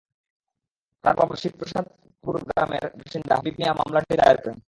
[1.03, 4.59] তার বাবা শিব প্রসাদপুর গ্রামের বাসিন্দা হাবিব মিয়া মামলাটি দায়ের করেন।